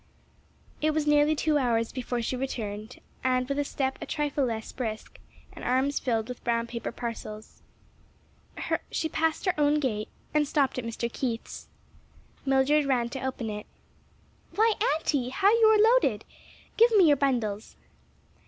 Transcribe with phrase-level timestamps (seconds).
[0.81, 5.19] It was nearly two hours before she returned, with a step a trifle less brisk,
[5.53, 7.61] and arms filled with brown paper parcels.
[8.89, 11.07] She passed her own gate and stopped at Mr.
[11.13, 11.67] Keith's.
[12.47, 13.67] Mildred ran to open it.
[14.55, 16.25] "Why, auntie, how you are loaded!
[16.77, 17.75] Give me your bundles."